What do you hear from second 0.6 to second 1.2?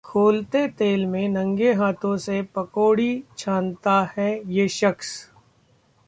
तेल